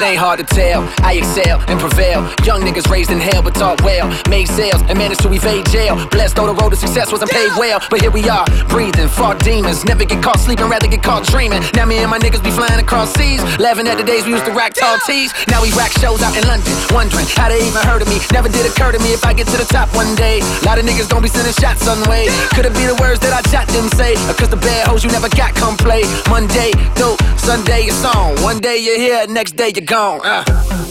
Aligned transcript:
It 0.00 0.16
ain't 0.16 0.24
hard 0.24 0.40
to 0.40 0.48
tell. 0.48 0.80
I 1.04 1.20
excel 1.20 1.60
and 1.68 1.76
prevail. 1.76 2.24
Young 2.48 2.64
niggas 2.64 2.88
raised 2.88 3.12
in 3.12 3.20
hell 3.20 3.44
but 3.44 3.52
taught 3.52 3.84
well. 3.84 4.08
Made 4.32 4.48
sales 4.48 4.80
and 4.88 4.96
managed 4.96 5.20
to 5.20 5.28
evade 5.28 5.68
jail. 5.68 5.92
Blessed 6.08 6.40
though 6.40 6.48
the 6.48 6.56
road 6.56 6.72
to 6.72 6.76
success 6.80 7.12
wasn't 7.12 7.28
paved 7.28 7.60
well. 7.60 7.84
But 7.90 8.00
here 8.00 8.10
we 8.10 8.24
are, 8.24 8.48
breathing, 8.72 9.12
fought 9.12 9.44
demons. 9.44 9.84
Never 9.84 10.08
get 10.08 10.24
caught 10.24 10.40
sleeping, 10.40 10.72
rather 10.72 10.88
get 10.88 11.02
caught 11.02 11.28
dreaming. 11.28 11.60
Now 11.76 11.84
me 11.84 11.98
and 12.00 12.08
my 12.08 12.16
niggas 12.16 12.40
be 12.42 12.50
flying 12.50 12.80
across 12.80 13.12
seas. 13.12 13.44
Laughing 13.60 13.86
at 13.88 13.98
the 14.00 14.02
days 14.02 14.24
we 14.24 14.32
used 14.32 14.46
to 14.46 14.56
rack 14.56 14.72
tall 14.72 14.96
tees. 15.04 15.34
Now 15.52 15.60
we 15.60 15.68
rack 15.76 15.92
shows 16.00 16.22
out 16.24 16.32
in 16.32 16.48
London. 16.48 16.72
Wondering 16.96 17.28
how 17.36 17.52
they 17.52 17.60
even 17.60 17.84
heard 17.84 18.00
of 18.00 18.08
me. 18.08 18.24
Never 18.32 18.48
did 18.48 18.64
occur 18.64 18.96
to 18.96 19.00
me 19.04 19.12
if 19.12 19.26
I 19.28 19.34
get 19.36 19.52
to 19.52 19.58
the 19.60 19.68
top 19.68 19.92
one 19.92 20.16
day. 20.16 20.40
A 20.40 20.64
lot 20.64 20.80
of 20.80 20.88
niggas 20.88 21.12
don't 21.12 21.20
be 21.20 21.28
sending 21.28 21.52
shots 21.60 21.84
on 21.84 22.00
way. 22.08 22.32
Could 22.56 22.64
it 22.64 22.72
be 22.72 22.88
the 22.88 22.96
words 23.04 23.20
that 23.20 23.36
I 23.36 23.44
jot 23.52 23.68
them 23.68 23.92
say? 24.00 24.16
Or 24.32 24.32
cause 24.32 24.48
the 24.48 24.56
bad 24.64 24.88
hoes 24.88 25.04
you 25.04 25.12
never 25.12 25.28
got 25.28 25.52
come 25.52 25.76
play. 25.76 26.08
Monday, 26.32 26.72
dope, 26.96 27.20
Sunday 27.36 27.92
it's 27.92 28.00
on. 28.00 28.40
One 28.40 28.64
day 28.64 28.80
you're 28.80 28.96
here, 28.96 29.28
next 29.28 29.60
day 29.60 29.76
you're 29.76 29.89
gone. 29.90 30.20
Uh. 30.22 30.44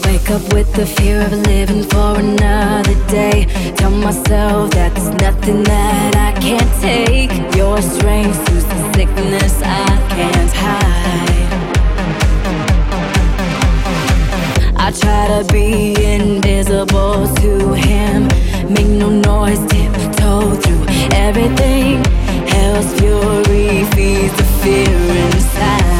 Wake 0.04 0.30
up 0.30 0.52
with 0.52 0.70
the 0.74 0.84
fear 0.84 1.22
of 1.22 1.32
living 1.32 1.84
for 1.84 2.18
another 2.18 2.94
day. 3.08 3.46
Tell 3.76 3.90
myself 3.90 4.72
that 4.72 4.94
there's 4.94 5.08
nothing 5.22 5.62
that 5.62 6.16
I 6.16 6.38
can't 6.38 6.70
take. 6.82 7.30
Your 7.56 7.80
strength 7.80 8.36
soothes 8.46 8.64
the 8.64 8.92
sickness 8.92 9.62
I 9.62 9.86
can't 10.16 10.52
hide. 10.52 11.50
I 14.76 14.92
try 14.92 15.22
to 15.32 15.50
be 15.50 15.96
invisible 16.04 17.26
to 17.36 17.72
him. 17.72 18.28
Make 18.68 18.90
no 19.02 19.08
noise, 19.08 19.60
tiptoe 19.72 20.56
through 20.56 20.84
everything. 21.26 22.04
Hell's 22.52 22.92
fury 23.00 23.84
feeds 23.94 24.36
the 24.36 24.44
fear 24.60 24.98
inside. 25.24 25.99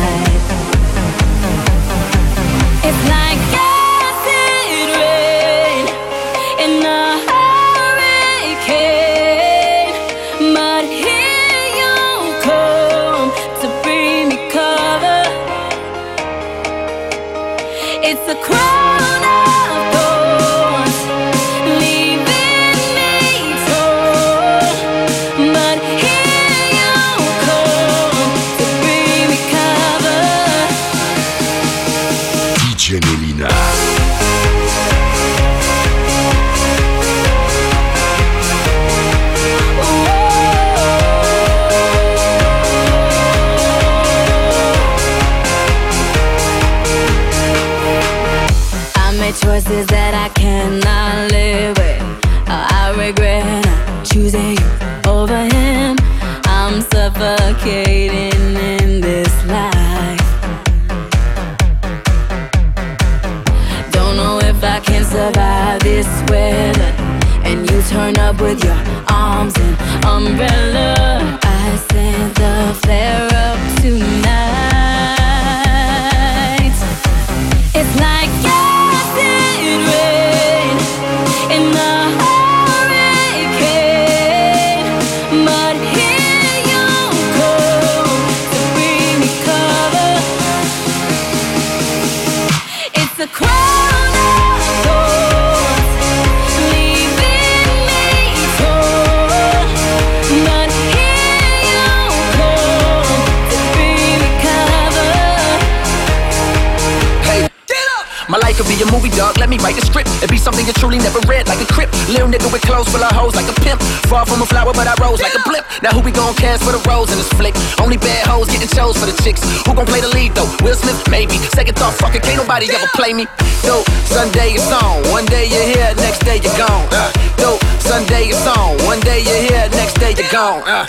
Play 123.01 123.15
me. 123.15 123.27
Yo, 123.65 123.83
Sunday 124.05 124.53
it's 124.53 124.71
on. 124.71 125.01
One 125.11 125.25
day 125.25 125.47
you're 125.49 125.69
here, 125.73 125.95
next 126.05 126.21
day 126.21 126.39
you're 126.45 126.59
gone. 126.61 126.87
Uh, 126.93 127.11
yo, 127.43 127.51
Sunday 127.79 128.25
it's 128.29 128.47
on. 128.47 128.77
One 128.85 129.01
day 129.01 129.21
you're 129.27 129.43
here, 129.49 129.67
next 129.81 129.95
day 130.03 130.13
you're 130.19 130.31
gone. 130.31 130.63
Uh, 130.67 130.85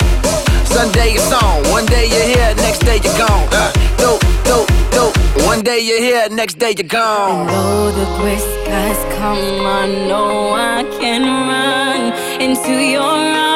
Sunday 0.76 1.14
it's 1.16 1.32
on. 1.32 1.64
One 1.72 1.86
day 1.86 2.06
you're 2.14 2.30
here, 2.34 2.54
next 2.66 2.80
day 2.80 3.00
you're 3.04 3.18
gone. 3.18 3.48
Uh, 3.52 3.72
yo, 4.04 4.12
yo, 4.50 4.58
yo. 4.98 5.04
One 5.48 5.62
day 5.64 5.80
you're 5.80 6.04
here, 6.10 6.28
next 6.30 6.60
day 6.60 6.74
you're 6.78 6.94
gone. 7.00 7.48
Though 7.48 7.92
the 8.00 8.06
gray 8.20 8.40
skies 8.40 9.02
come, 9.16 9.66
I 9.82 9.88
know 10.10 10.52
I 10.52 10.84
can 11.00 11.22
run 11.50 12.02
into 12.42 12.74
your 12.94 13.04
arms. 13.04 13.51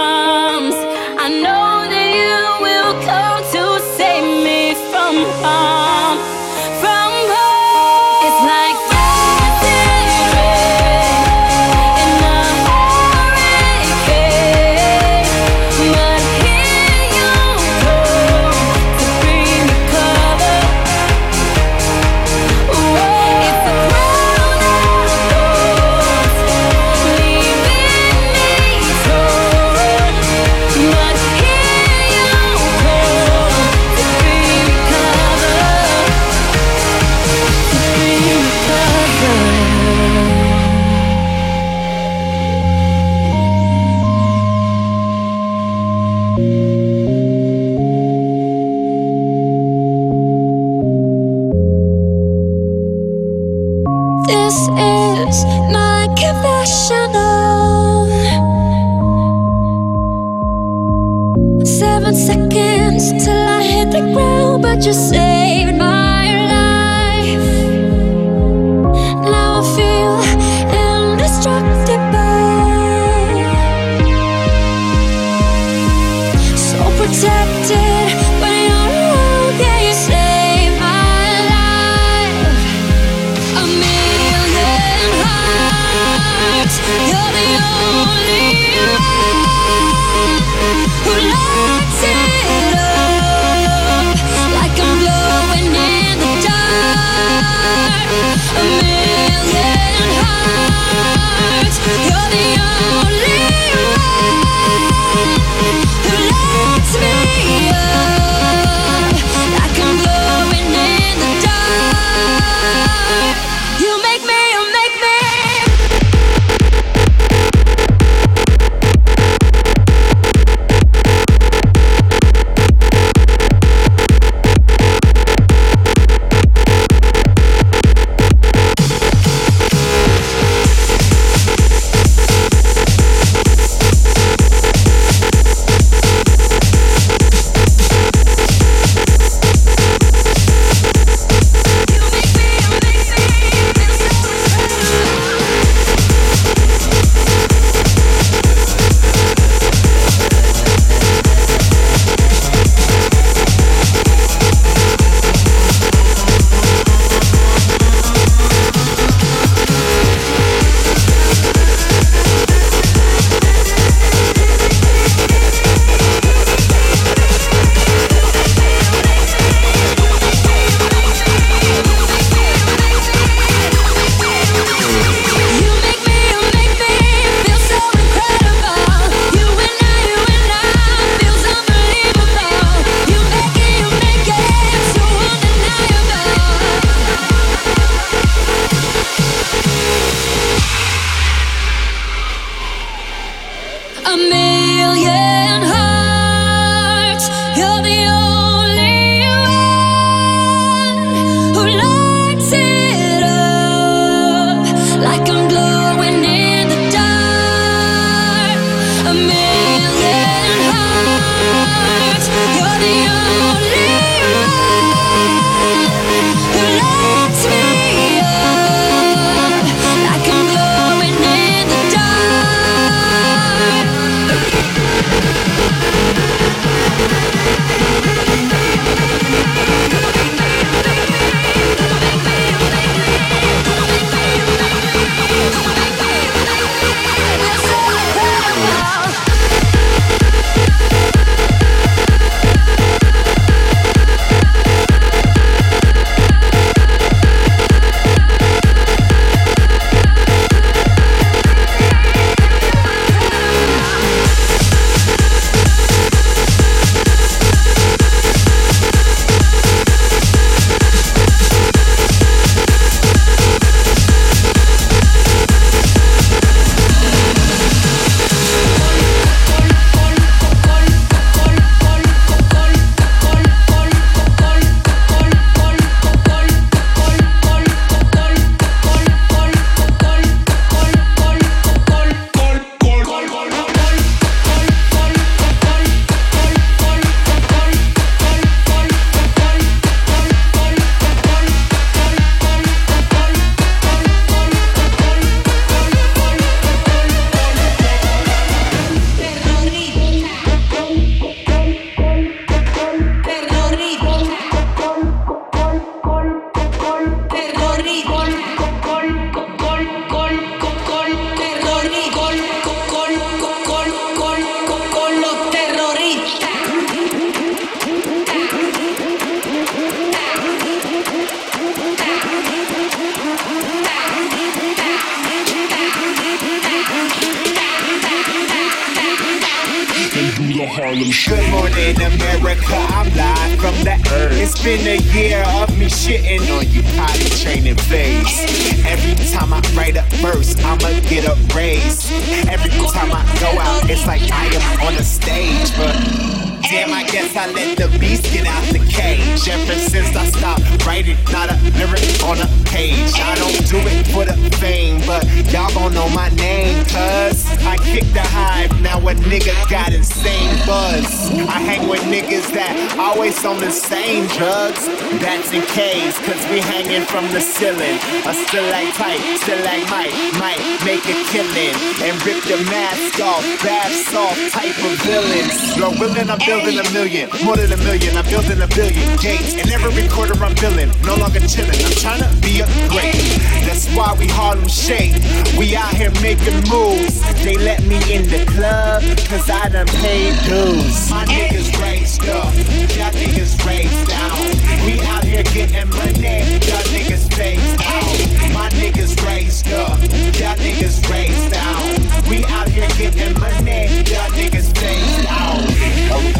And 372.03 372.15
rip 372.25 372.45
your 372.45 372.63
mask 372.65 373.19
off, 373.21 373.41
bath 373.63 373.91
soft 374.11 374.51
type 374.51 374.77
of 374.83 374.93
villains. 375.03 375.77
You're 375.77 375.95
willing, 375.99 376.29
I'm 376.29 376.39
building 376.45 376.77
a 376.79 376.85
million, 376.91 377.29
more 377.43 377.55
than 377.55 377.71
a 377.71 377.77
million. 377.77 378.17
I'm 378.17 378.25
building 378.29 378.61
a 378.61 378.67
billion 378.67 379.17
gates, 379.17 379.55
and 379.55 379.71
every 379.71 380.07
quarter 380.07 380.35
I'm 380.43 380.55
billing. 380.55 380.91
No 381.03 381.15
longer 381.15 381.39
chilling, 381.47 381.79
I'm 381.79 381.97
trying 381.99 382.23
to 382.23 382.29
be 382.41 382.61
a 382.61 382.67
great. 382.87 383.19
That's 383.67 383.87
why 383.95 384.15
we 384.19 384.27
Harlem 384.27 384.67
Shake. 384.67 385.15
We 385.57 385.75
out 385.75 385.93
here 385.93 386.11
making 386.21 386.67
moves. 386.69 387.21
They 387.43 387.57
let 387.57 387.83
me 387.83 387.97
in 388.13 388.23
the 388.29 388.45
club, 388.47 389.01
cause 389.27 389.49
I 389.49 389.69
done 389.69 389.87
paid 390.03 390.35
dues. 390.45 391.09
My 391.09 391.25
niggas 391.25 391.73
raised 391.81 392.21
up, 392.29 392.53
y'all 392.95 393.11
niggas 393.17 393.55
raised 393.65 394.07
down. 394.07 394.39
We 394.85 395.01
out 395.01 395.24
here 395.35 395.67
getting 395.67 395.89
money, 395.89 396.39
y'all 396.63 396.85
niggas 396.95 397.33
phased 397.33 397.81
out. 397.81 398.53
My 398.53 398.69
niggas 398.69 399.13
raised 399.25 399.67
up, 399.73 399.99
y'all 400.39 400.55
niggas 400.55 401.09
raised 401.09 401.51
down. 401.51 402.29
We 402.29 402.45
out 402.45 402.69
here 402.69 402.87
getting 402.97 403.37
money, 403.39 403.87
y'all 404.07 404.31
niggas 404.31 404.71
phased 404.77 405.27
out 405.27 405.55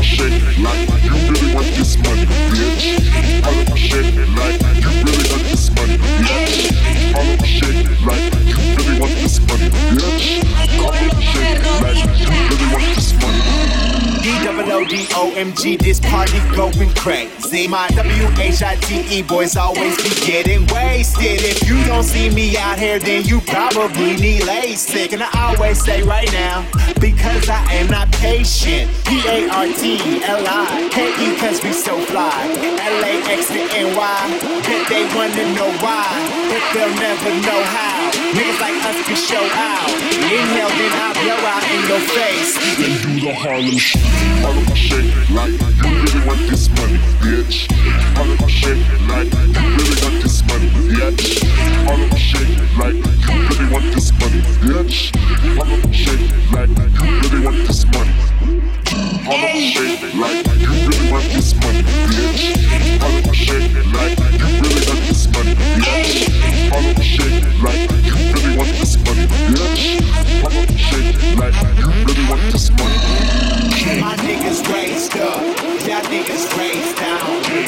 shit 0.02 0.32
like 0.60 1.04
you 1.04 1.12
really 1.12 1.54
want 1.54 1.68
this 1.76 1.98
money, 1.98 2.26
bitch. 2.26 3.46
All 3.46 3.60
of 3.60 3.70
my 3.70 3.76
shit 3.76 4.16
like 4.38 4.62
you 4.80 4.90
really 5.04 5.28
want 5.30 5.44
this 5.44 5.70
money, 5.76 5.98
bitch. 5.98 7.16
All 7.16 7.28
of 7.28 7.40
my 7.42 7.48
shit 7.48 7.76
like 8.06 8.34
you 8.48 8.56
really 8.76 9.00
want 9.00 9.16
this 9.16 9.40
money, 9.42 9.70
bitch. 9.92 10.80
All 10.80 10.94
of 10.94 11.14
my 11.14 11.22
shit 11.22 11.60
like 11.82 12.20
you 12.20 12.28
really 12.32 12.68
want 12.72 12.96
this 12.96 13.14
money. 13.14 14.15
D-double-O-D-O-M-G, 14.26 15.78
this 15.78 16.00
party 16.00 16.40
going 16.56 16.90
crazy. 16.96 17.68
My 17.68 17.88
W-H-I-T-E 17.90 19.22
boys 19.22 19.56
always 19.56 19.96
be 20.02 20.10
getting 20.26 20.66
wasted. 20.74 21.44
If 21.44 21.70
you 21.70 21.84
don't 21.84 22.02
see 22.02 22.32
me 22.32 22.58
out 22.58 22.80
here, 22.80 22.98
then 22.98 23.24
you 23.26 23.40
probably 23.42 24.16
need 24.18 24.42
LASIK. 24.42 25.14
And 25.14 25.22
I 25.22 25.30
always 25.54 25.80
say 25.80 26.02
right 26.02 26.28
now, 26.34 26.66
because 27.00 27.48
I 27.48 27.62
am 27.74 27.88
not 27.92 28.12
patient. 28.14 28.90
P-A-R-T-L-I-K-E, 29.06 29.68
cause 31.38 31.62
we 31.64 31.72
so 31.72 31.96
fly. 32.06 32.50
L-A-X 32.82 33.48
to 33.50 33.62
N-Y, 33.78 34.40
bet 34.66 34.88
they 34.90 35.06
wanna 35.14 35.54
know 35.54 35.70
why, 35.86 36.10
but 36.50 36.64
they'll 36.74 36.96
never 36.96 37.30
know 37.46 37.62
how. 37.62 37.95
Niggas 38.36 38.60
like 38.60 38.76
us 38.84 39.00
can 39.08 39.16
show 39.16 39.48
out. 39.56 39.90
Inhale, 40.12 40.68
then 40.68 40.92
I 40.92 41.14
blow 41.16 41.40
out 41.48 41.64
in 41.72 41.88
your 41.88 42.04
face. 42.04 42.52
Then 42.76 42.92
do 43.00 43.12
the 43.24 43.34
Harlem 43.34 43.80
of 44.44 44.56
my 44.68 44.76
shit 44.76 45.06
like 45.32 45.56
you 45.56 45.90
really 46.04 46.22
want 46.28 46.44
this 46.52 46.68
money, 46.76 47.00
bitch. 47.24 47.72
My 48.14 48.48
shit 48.52 48.78
like 49.08 49.32
you 49.32 49.64
really 49.72 49.96
want 50.04 50.20
this 50.22 50.44
money, 50.52 50.68
bitch. 50.68 51.48
My 51.88 52.18
shit 52.18 52.50
like 52.76 53.00
you 53.00 53.36
really 53.48 53.72
want 53.72 53.88
this 53.96 54.12
money, 54.20 54.42
bitch. 54.60 55.16
My 55.56 55.64
shit 55.96 56.20
like 56.52 56.76
you 56.76 57.08
really 57.24 57.40
want 57.46 57.60
this 57.68 57.86
money. 57.88 58.14
My 59.24 59.40
shit 59.64 60.14
like 60.14 60.46
you 60.60 60.72
really 60.76 61.08
want 61.10 61.24
this 61.32 61.56
money, 61.56 61.84
bitch. 62.12 62.44
My 63.00 63.32
shit 63.32 63.64
like 63.96 64.20
you 64.20 64.48
really 64.60 64.75
my 74.02 74.16
niggas 74.26 74.66
raised 74.74 75.16
up, 75.18 75.42
y'all 75.86 76.02
niggas 76.10 76.46
raised 76.58 76.98
down. 76.98 77.22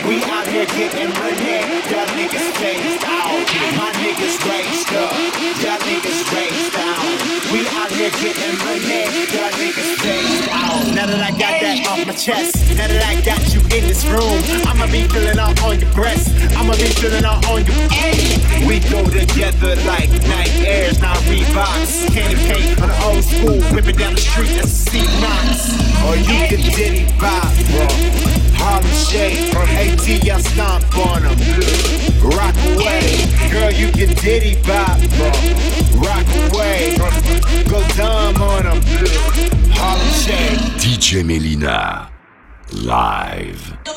We 0.08 0.24
out 0.24 0.48
here 0.48 0.66
getting 0.66 1.10
money, 1.14 1.62
y'all 1.92 2.10
niggas 2.18 2.50
phased 2.58 3.04
out. 3.06 3.46
My 3.78 3.92
niggas 4.02 4.38
raised 4.50 4.94
up, 4.94 5.14
y'all 5.62 5.80
niggas 5.86 6.22
raised 6.34 6.74
down. 6.74 7.06
We 7.52 7.68
out 7.70 7.92
here 7.92 8.12
getting 8.22 8.58
money, 8.66 9.04
y'all 9.34 9.52
niggas 9.62 9.94
phased 10.02 10.50
out. 10.50 10.96
Now 10.96 11.06
that 11.06 11.22
I 11.22 11.32
got 11.32 11.62
that 11.62 11.88
off 11.88 12.08
my 12.08 12.14
chest, 12.14 12.68
now 12.76 12.88
that 12.88 13.04
I 13.06 13.22
got 13.22 13.47
in 13.74 13.84
this 13.88 14.06
room, 14.06 14.40
I'ma 14.68 14.88
be 14.88 15.08
feeling 15.08 15.40
all 15.40 15.54
on 15.66 15.80
your 15.80 15.92
breast. 15.92 16.30
I'ma 16.56 16.74
be 16.74 16.88
feeling 17.00 17.26
all 17.26 17.44
on 17.48 17.66
your. 17.66 17.76
We 18.68 18.80
go 18.80 19.04
together 19.04 19.76
like 19.88 20.10
Nike 20.28 20.68
Airs, 20.68 21.02
not 21.02 21.18
Reeboks. 21.28 22.08
Candy 22.14 22.36
paint 22.48 22.82
on 22.82 22.90
the 22.90 22.98
old 23.04 23.24
school, 23.24 23.60
whipping 23.74 23.96
down 23.96 24.14
the 24.16 24.22
street, 24.22 24.56
that's 24.56 24.72
C 24.72 25.02
Knox. 25.22 25.74
Or 26.06 26.16
you 26.16 26.48
can 26.48 26.62
Diddy 26.76 27.06
Bop, 27.20 27.52
bro. 27.72 27.88
Harlem 28.58 28.92
Shake, 28.94 29.54
AT, 29.56 30.08
I 30.08 30.42
stomp 30.42 30.98
on 30.98 31.24
them. 31.24 31.38
Rock 32.36 32.56
away, 32.74 33.26
girl, 33.52 33.72
you 33.72 33.92
can 33.92 34.14
Diddy 34.16 34.56
Bop, 34.64 35.00
bro. 35.18 35.32
Rock 36.02 36.28
away, 36.52 36.98
go 37.70 37.86
dumb 37.96 38.42
on 38.42 38.64
them. 38.64 38.82
Harlem 39.72 40.08
Shake. 40.14 40.60
DJ 40.82 41.24
Melina. 41.26 42.17
Live. 42.84 43.97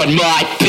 But 0.00 0.08
my. 0.08 0.59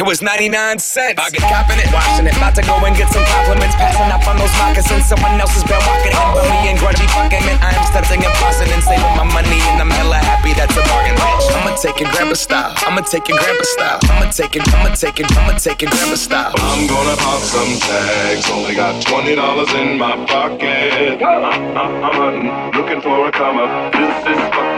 It 0.00 0.06
was 0.08 0.24
99 0.24 0.80
cents. 0.80 1.20
I 1.20 1.28
get 1.28 1.44
copping 1.44 1.76
it, 1.76 1.92
washing 1.92 2.24
it. 2.24 2.32
About 2.32 2.56
to 2.56 2.64
go 2.64 2.72
and 2.88 2.96
get 2.96 3.12
some 3.12 3.24
compliments. 3.28 3.76
Passing 3.76 4.08
up 4.08 4.24
on 4.24 4.40
those 4.40 4.52
moccasins. 4.56 5.04
Someone 5.04 5.36
else 5.36 5.52
has 5.60 5.64
been 5.68 5.76
walking 5.84 6.16
in. 6.16 6.28
But 6.32 6.48
me 6.48 6.72
ain't 6.72 6.80
going 6.80 6.96
fucking 6.96 7.44
man. 7.44 7.60
I 7.60 7.76
am 7.76 7.84
stunting 7.84 8.24
and 8.24 8.34
flossing 8.40 8.72
and 8.72 8.80
saving 8.80 9.14
my 9.20 9.28
money. 9.28 9.60
And 9.68 9.84
I'm 9.84 9.92
hella 9.92 10.16
happy 10.16 10.56
that's 10.56 10.72
a 10.72 10.82
bargain, 10.88 11.20
bitch. 11.20 11.52
I'ma 11.52 11.76
take 11.76 12.00
it 12.00 12.08
grandpa 12.16 12.32
style. 12.32 12.72
I'ma 12.88 13.04
take 13.04 13.28
it 13.28 13.36
grandpa 13.36 13.66
style. 13.76 14.00
I'ma 14.08 14.32
take 14.32 14.56
it, 14.56 14.64
I'ma 14.72 14.88
take 14.96 15.20
it, 15.20 15.28
I'ma 15.36 15.52
take 15.60 15.82
it 15.84 15.90
grandpa 15.92 16.16
style. 16.16 16.54
I'm 16.56 16.88
gonna 16.88 17.16
pop 17.20 17.44
some 17.44 17.72
tags. 17.84 18.48
Only 18.48 18.74
got 18.74 18.96
twenty 19.04 19.36
dollars 19.36 19.68
in 19.76 20.00
my 20.00 20.16
pocket. 20.24 21.20
I'm, 21.20 21.44
I'm, 21.76 22.04
I'm 22.08 22.14
hunting, 22.16 22.48
looking 22.72 23.00
for 23.04 23.28
a 23.28 23.32
come 23.32 23.60
up. 23.60 23.92
This 23.92 24.16
is 24.32 24.40
fucking 24.48 24.60
awesome. 24.64 24.69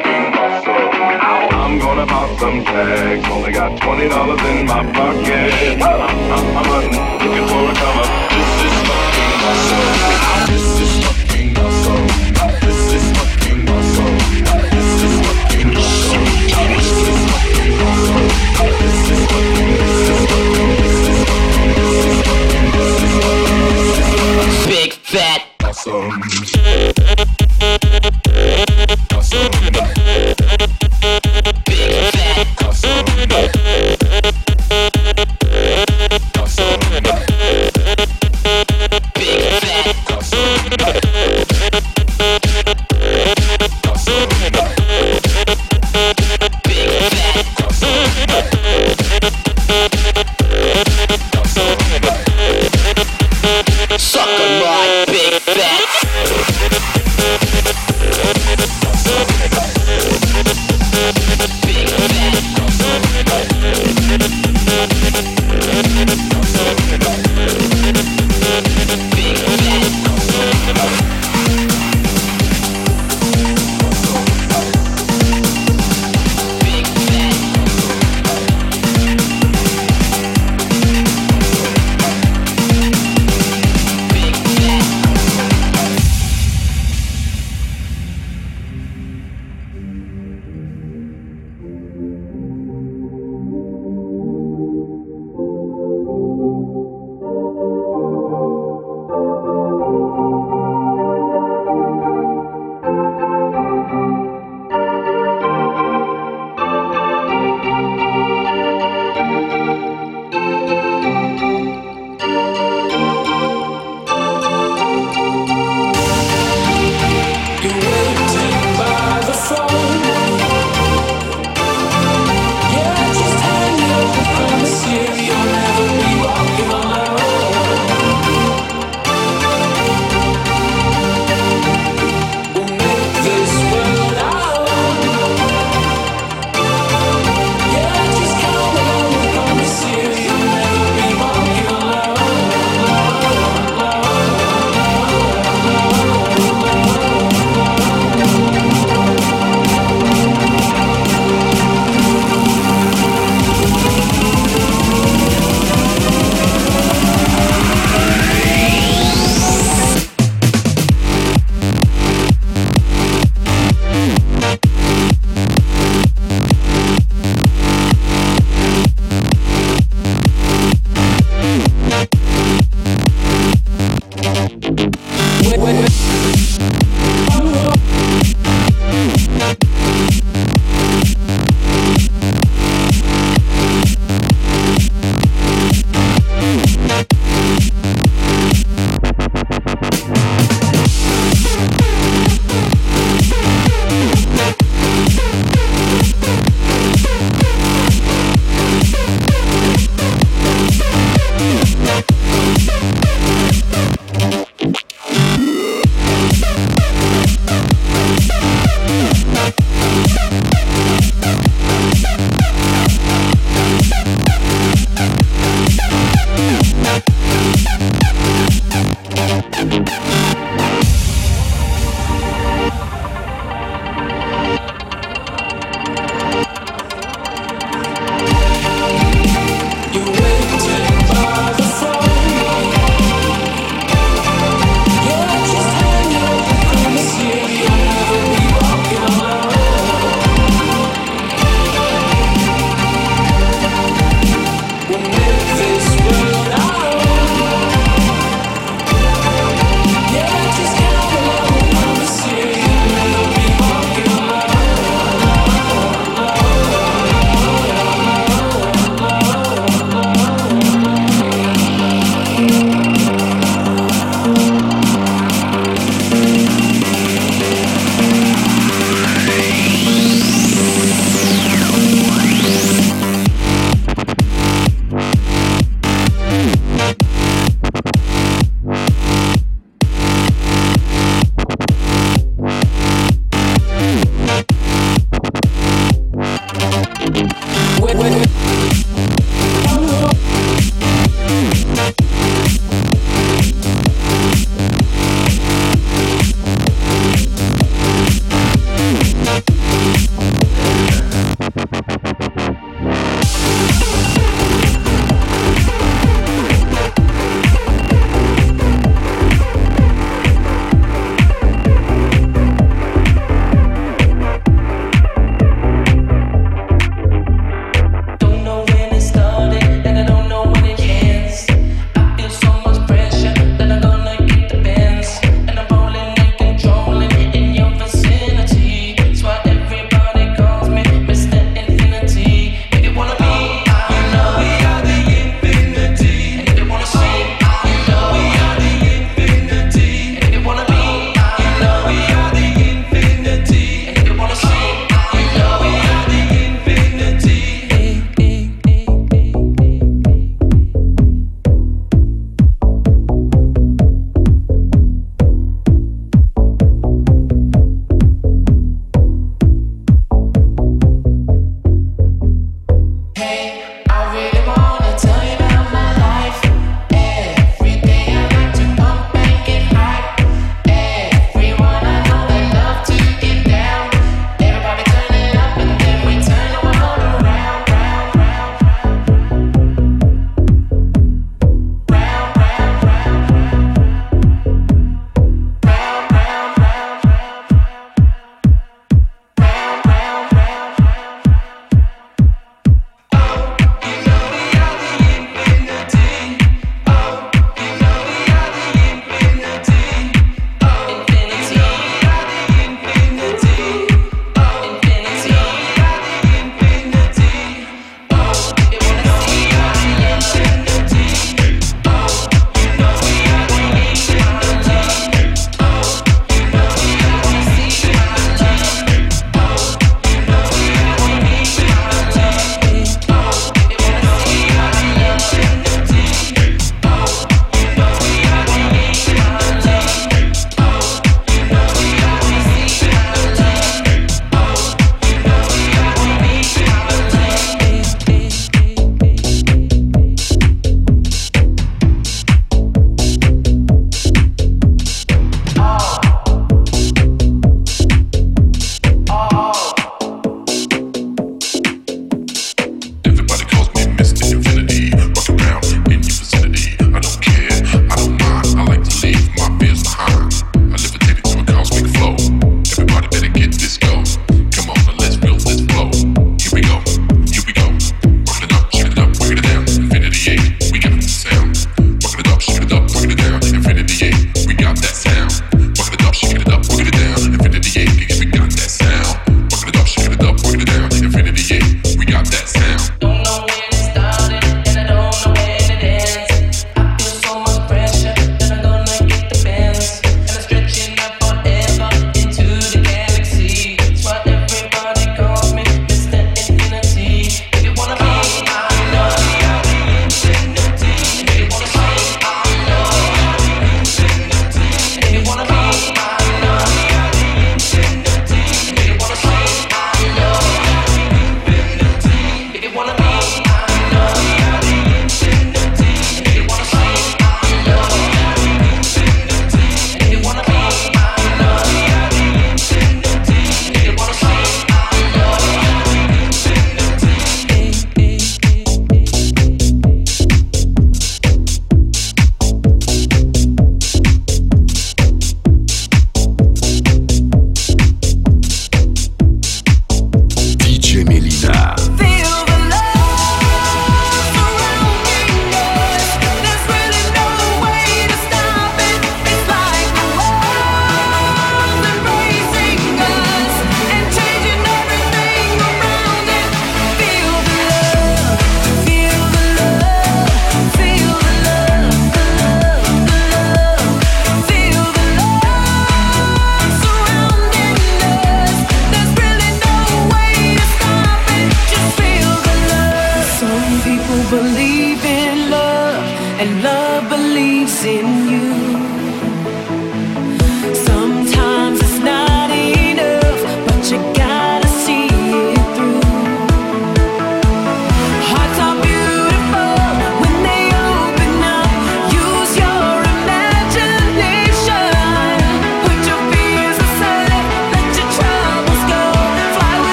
I'm 1.73 1.79
gonna 1.79 2.05
pop 2.07 2.39
some 2.39 2.63
tags. 2.65 3.27
Only 3.31 3.51
got 3.51 3.81
twenty 3.81 4.07
dollars 4.07 4.43
in 4.43 4.67
my 4.67 4.85
pocket. 4.93 5.81
I'm, 5.81 5.83
I'm, 5.83 6.45
I'm 6.59 6.67
hunting, 6.69 6.93
looking 7.17 7.49
for 7.49 7.65
a 7.65 7.73
come 7.73 7.97
up. 7.97 8.09
This 8.29 8.61
is 8.61 8.77
fucking 8.85 9.41
awesome. 9.49 9.89
This 10.53 10.69
is 10.85 10.93
fucking 11.01 11.57
awesome. 11.57 12.05
This 12.61 12.93
is 12.93 13.09
fucking 13.17 13.73
awesome. 13.73 14.21
This 14.69 15.01
is 15.01 15.17
fucking 15.25 15.73
awesome. 15.81 16.29
This 16.29 16.93
is 17.09 17.25
fucking 17.33 17.81
awesome. 17.89 18.29
This 18.61 19.01
is 19.09 19.25
fucking. 19.33 19.81
This 19.81 20.13
is 20.13 20.29
fucking. 20.29 20.61
This 20.77 21.09
is 21.09 21.25
fucking. 21.25 21.57
This 21.73 21.97
is 22.03 22.29
fucking. 22.29 22.69
This 22.77 23.01
is 23.01 23.17
fucking. 23.33 24.69
Big 24.69 24.93
fat. 24.93 25.41
Big 27.59 27.92